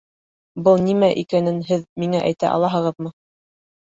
[0.67, 3.13] Был нимә икәнен һеҙ миңә әйтә алаһығыҙмы?